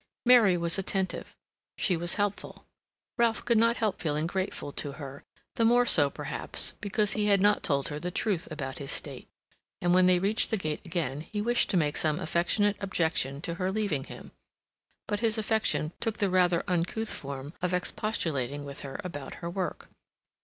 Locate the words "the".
5.57-5.63, 7.99-8.09, 10.49-10.57, 16.17-16.31